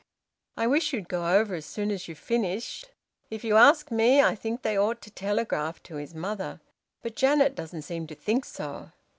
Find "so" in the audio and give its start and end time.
8.45-8.93